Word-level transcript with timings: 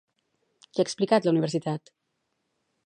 Què 0.69 0.81
ha 0.83 0.87
explicat 0.89 1.29
la 1.29 1.33
Universitat? 1.37 1.95